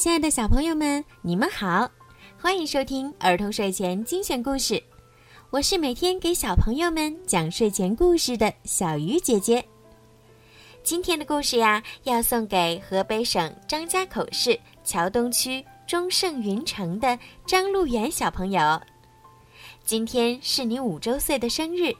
[0.00, 1.86] 亲爱的小朋友们，你们好，
[2.40, 4.82] 欢迎收听儿童睡前精选故事。
[5.50, 9.62] 我是每天给小朋友们讲睡前故事的小鱼姐姐。
[10.82, 18.80] 今天的故事呀，要送给河北省张家口市桥东区中盛云城的张路元小朋友。
[19.84, 21.94] 今天是你五周岁的生日，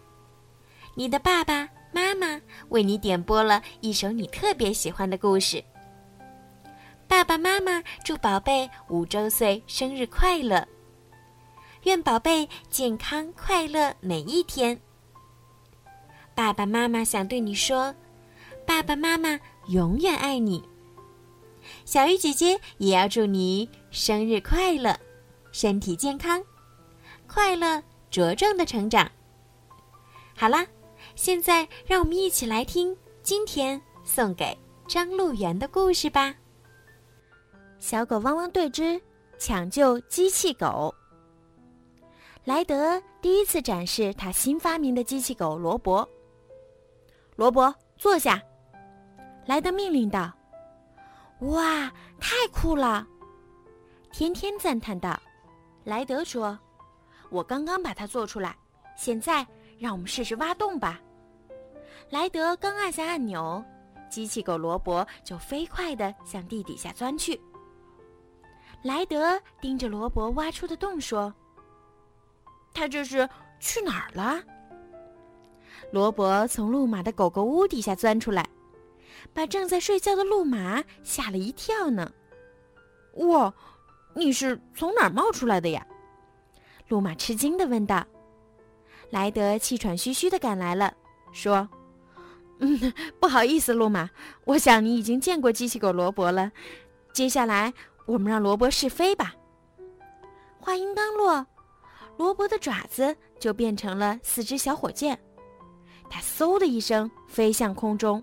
[0.95, 2.41] 你的爸爸妈妈
[2.71, 5.63] 为你点播了一首你特别喜欢的故事。
[7.11, 10.65] 爸爸妈妈祝宝贝五周岁生日快乐，
[11.83, 14.81] 愿宝贝健康快乐每一天。
[16.37, 17.93] 爸爸妈妈想对你说，
[18.65, 20.63] 爸爸妈妈永远爱你。
[21.85, 24.97] 小鱼姐姐也要祝你生日快乐，
[25.51, 26.41] 身体健康。
[27.27, 27.83] 快乐
[28.13, 29.11] 茁壮的成长。
[30.37, 30.65] 好啦，
[31.17, 36.37] 现在让我们一起来听今天送给张路元的故事吧。
[37.91, 39.03] 小狗汪汪队之
[39.37, 40.95] 抢救机器狗。
[42.45, 46.09] 莱德第一次展示他新发明的机器狗罗伯。
[47.35, 48.41] 罗伯，坐下。
[49.45, 50.33] 莱德命令道
[51.51, 53.05] ：“哇，太酷了！”
[54.13, 55.21] 天天赞叹道
[55.83, 56.57] ：“莱德说。”
[57.29, 58.57] 我刚刚把它做出来，
[58.97, 59.45] 现在
[59.81, 61.01] 让我们试试挖洞吧。
[62.11, 63.65] 莱德刚按下按钮，
[64.09, 67.41] 机器狗罗伯就飞快地向地底下钻去。
[68.83, 71.33] 莱德盯着罗伯挖出的洞说
[72.73, 73.29] ：“他这是
[73.59, 74.43] 去哪儿了？”
[75.93, 78.49] 罗伯从路马的狗狗屋底下钻出来，
[79.35, 82.11] 把正在睡觉的路马吓了一跳呢。
[83.17, 83.53] “哇，
[84.15, 85.87] 你是从哪儿冒出来的呀？”
[86.89, 88.07] 路马吃惊地问道
[89.11, 90.95] ：“莱德气喘吁吁地赶来了，
[91.33, 91.69] 说
[92.61, 94.09] ：‘嗯，不好意思，路马，
[94.45, 96.51] 我想你已经见过机器狗罗伯了。
[97.13, 97.73] 接下来，
[98.07, 99.35] 我们让罗伯试飞吧。’
[100.61, 101.47] 话音刚落，
[102.17, 105.19] 罗伯的爪子就变成了四只小火箭，
[106.09, 108.23] 它嗖的一声飞向空中。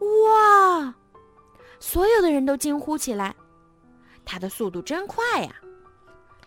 [0.00, 0.94] 哇！
[1.78, 3.34] 所有的人都惊呼起来
[4.24, 5.54] ：‘它的速度真快呀！’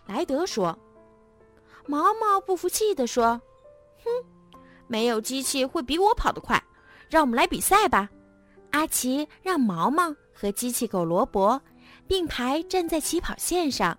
[0.06, 0.78] 莱德说。”
[1.88, 3.40] 毛毛不服气地说
[4.04, 4.10] ：“哼，
[4.88, 6.60] 没有机器会比我跑得快，
[7.08, 8.10] 让我们来比赛吧。”
[8.72, 11.62] 阿奇让毛毛和机器狗罗伯
[12.08, 13.96] 并排站在起跑线上，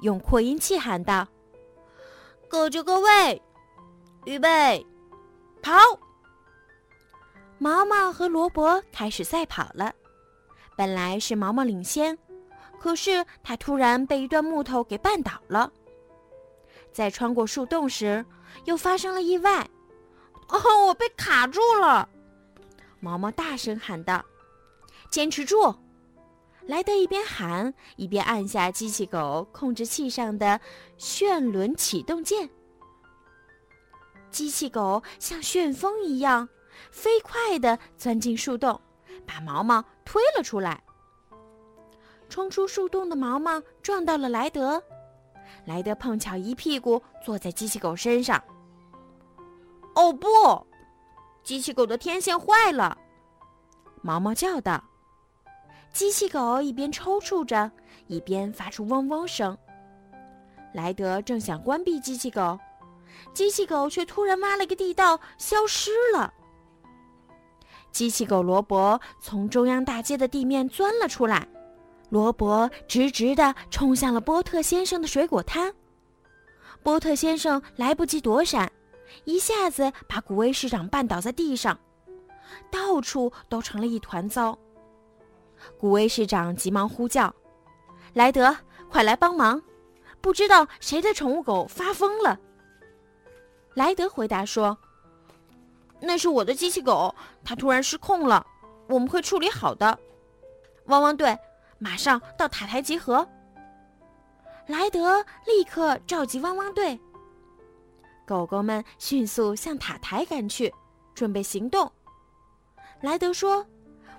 [0.00, 1.26] 用扩音器喊道
[2.48, 3.42] ：“各就各位，
[4.24, 4.86] 预备，
[5.60, 5.72] 跑！”
[7.58, 9.92] 毛毛和罗伯开始赛跑了。
[10.76, 12.16] 本来是毛毛领先，
[12.78, 15.70] 可是他突然被一段木头给绊倒了。
[16.92, 18.24] 在穿过树洞时，
[18.64, 19.68] 又发生了意外。
[20.48, 22.08] 哦，我被卡住了！
[23.00, 24.24] 毛毛大声喊道
[25.10, 25.74] ：“坚持住！”
[26.66, 30.60] 莱德一边喊，一边按下机器狗控制器上的
[30.96, 32.48] 旋轮启动键。
[34.30, 36.48] 机器狗像旋风一样，
[36.90, 38.80] 飞快地钻进树洞，
[39.26, 40.82] 把毛毛推了出来。
[42.28, 44.82] 冲出树洞的毛毛撞到了莱德。
[45.66, 48.42] 莱德碰巧一屁股坐在机器狗身上。
[49.94, 50.26] 哦不！
[51.42, 52.96] 机器狗的天线坏了，
[54.00, 54.82] 毛毛叫道。
[55.92, 57.70] 机器狗一边抽搐着，
[58.06, 59.56] 一边发出嗡嗡声。
[60.72, 62.58] 莱德正想关闭机器狗，
[63.34, 66.32] 机器狗却突然挖了个地道，消失了。
[67.90, 71.46] 机器狗罗伯从中央大街的地面钻了出来。
[72.08, 75.74] 罗伯直直地冲向了波特先生的水果摊，
[76.82, 78.70] 波特先生来不及躲闪，
[79.24, 81.78] 一下子把古威市长绊倒在地上，
[82.70, 84.58] 到处都成了一团糟。
[85.78, 87.34] 古威市长急忙呼叫
[88.14, 88.56] ：“莱德，
[88.90, 89.62] 快来帮忙！
[90.20, 92.38] 不知道谁的宠物狗发疯了。”
[93.74, 94.76] 莱德回答说
[96.00, 97.14] ：“那是我的机器狗，
[97.44, 98.46] 它突然失控了，
[98.88, 99.98] 我们会处理好的。”
[100.86, 101.38] 汪汪队。
[101.78, 103.28] 马上到塔台集合。
[104.68, 106.96] 莱德立刻召集汪汪队，
[108.24, 110.72] 狗狗们迅速向塔台赶去，
[111.12, 111.90] 准备行动。
[113.00, 113.66] 莱德说：“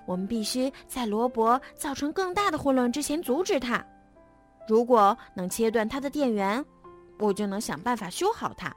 [0.06, 3.84] 我们必须在罗伯造成更大的混乱之前阻止他。
[4.68, 6.64] 如果能切断他的电源，
[7.18, 8.74] 我就能想办法修好它。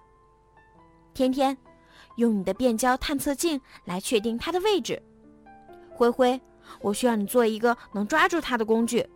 [1.14, 1.58] 天天，
[2.18, 5.02] 用你的变焦探测镜来确定它的位置。
[5.94, 6.40] 灰灰。”
[6.82, 9.10] 我需要你做一个能抓住它的工具。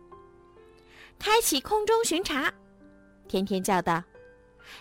[1.18, 2.50] 开启空中巡查，
[3.28, 4.02] 天天叫道：“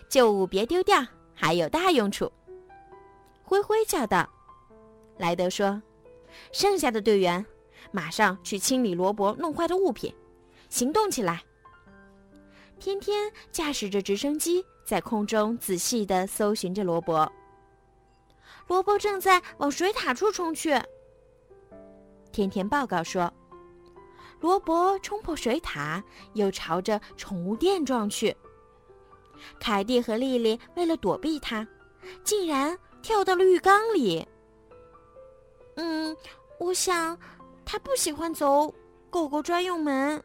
[0.07, 2.31] 旧物别丢掉，还有大用处。”
[3.43, 4.25] 灰灰叫道
[5.19, 5.81] ：“莱德说，
[6.51, 7.45] 剩下的队员
[7.91, 10.13] 马上去清理罗伯弄坏的物品，
[10.69, 11.43] 行动起来！
[12.79, 17.31] 天天驾驶着直升机在空中仔细地搜寻着罗伯。
[18.67, 20.79] 罗伯正在往水塔处冲去。
[22.31, 23.31] 天天报告说，
[24.39, 26.03] 罗伯冲破水塔，
[26.33, 28.35] 又朝着宠物店撞去。
[29.59, 31.67] 凯蒂和丽丽为了躲避他，
[32.23, 34.25] 竟然跳到了浴缸里。
[35.81, 36.15] 嗯，
[36.59, 37.17] 我想
[37.65, 38.71] 他不喜欢走
[39.09, 40.23] 狗狗专用门。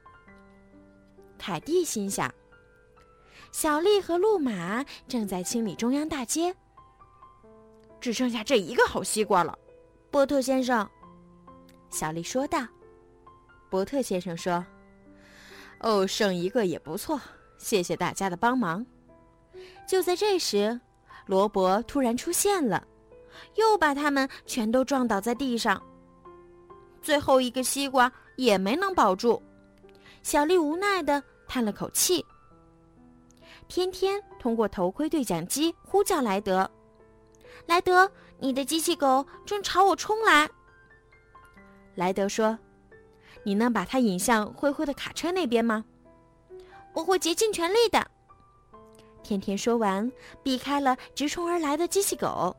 [1.39, 2.33] 凯蒂心想。
[3.53, 6.55] 小丽和路马正在清理中央大街。
[8.03, 9.59] 只剩下这一个好西瓜了，
[10.11, 10.87] 波特先生。
[11.91, 12.67] 小丽说道。
[13.71, 14.65] 波特先生说
[15.81, 17.19] ：“哦，剩一个也不错，
[17.57, 18.85] 谢谢大家的帮忙。”
[19.89, 20.79] 就在这时，
[21.25, 22.87] 罗伯突然出现了，
[23.55, 25.81] 又把他们全都撞倒在地上。
[27.03, 29.41] 最后一个西瓜也没能保住，
[30.23, 32.25] 小丽无奈的叹了口气。
[33.69, 36.69] 天天通过头盔对讲机呼叫莱德
[37.67, 40.49] ：“莱德，你的机器狗正朝我冲来。”
[41.95, 42.57] 莱德说
[43.43, 45.85] ：“你能把它引向灰灰的卡车那边吗
[46.93, 48.05] ？”“我会竭尽全力的。”
[49.23, 50.11] 天天说完，
[50.43, 52.57] 避开了直冲而来的机器狗。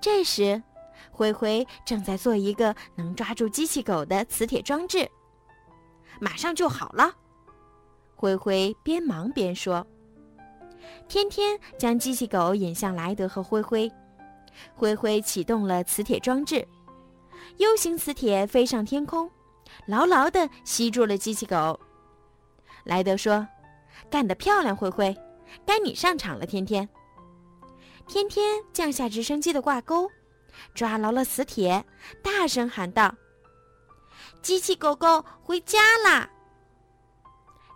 [0.00, 0.62] 这时，
[1.10, 5.08] 灰灰正在做一个能抓住机器狗的磁铁装置，
[6.20, 7.12] 马上就好了。
[8.14, 9.86] 灰灰边忙边说
[11.08, 13.90] ：“天天将机器狗引向莱德和灰灰。
[14.74, 16.66] 灰灰启动了磁铁装置
[17.58, 19.30] ，U 型磁铁飞上天空，
[19.86, 21.78] 牢牢地吸住了机器狗。”
[22.84, 23.46] 莱德说
[24.08, 25.14] ：“干得漂亮，灰灰！
[25.66, 26.88] 该你上场了，天天。”
[28.08, 30.08] 天天降下直升机的挂钩，
[30.74, 31.84] 抓牢了磁铁，
[32.22, 33.14] 大声喊道
[34.40, 36.30] ：“机器狗狗回家啦！”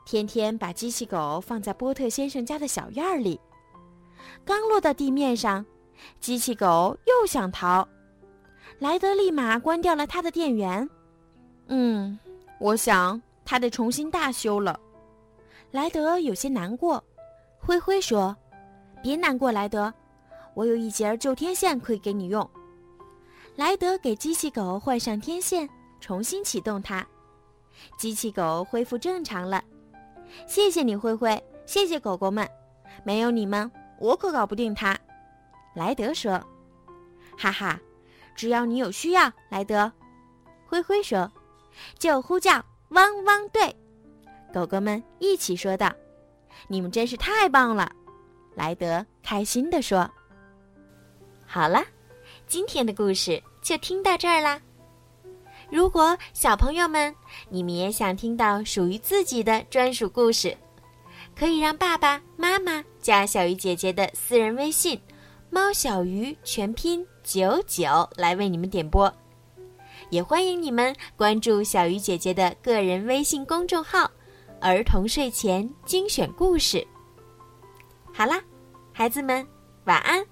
[0.06, 3.40] 天天把机器狗放在波特先生家的小院里，
[4.44, 5.64] 刚落到地面上，
[6.20, 7.86] 机器狗又想逃，
[8.78, 10.88] 莱德立马关掉了他的电源。
[11.66, 12.18] 嗯，
[12.58, 14.78] 我想他得重新大修了。
[15.70, 17.02] 莱德有些难过。
[17.58, 18.34] 灰灰说
[19.02, 19.92] ：“别难过，莱德，
[20.54, 22.48] 我有一节旧天线可以给你用。”
[23.56, 25.68] 莱德给机器狗换上天线，
[26.00, 27.06] 重新启动它，
[27.98, 29.62] 机器狗恢复正常了。
[30.46, 31.42] 谢谢你，灰灰。
[31.66, 32.48] 谢谢狗狗们，
[33.04, 34.98] 没有你们，我可搞不定它。
[35.74, 36.42] 莱德说
[37.38, 37.78] ：“哈哈，
[38.34, 39.92] 只要你有需要，莱德。”
[40.66, 41.30] 灰灰说
[41.98, 43.76] ：“就呼叫汪汪队。”
[44.52, 45.92] 狗狗们一起说道
[46.66, 47.92] ：“你们真是太棒了！”
[48.56, 50.10] 莱德开心地说
[51.52, 51.84] ：“好了，
[52.46, 54.62] 今天的故事就听到这儿啦。
[55.68, 57.12] 如果小朋友们
[57.48, 60.56] 你们也想听到属于自己的专属故事，
[61.36, 65.00] 可以让爸爸妈妈加小鱼姐姐的私人微信
[65.50, 69.12] “猫小鱼”全拼九九来为你们点播。
[70.08, 74.08] 也欢迎你们关注小鱼姐姐的个人微信公众号
[74.62, 76.86] “儿童睡前精选故事”。
[78.14, 78.40] 好啦，
[78.92, 79.44] 孩子们
[79.86, 80.24] 晚安，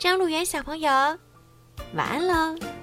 [0.00, 0.88] 张璐元小朋友
[1.92, 2.79] 晚安喽。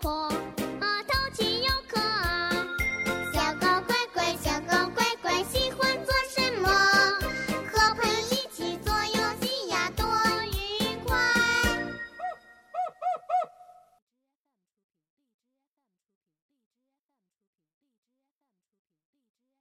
[0.00, 0.41] 婆。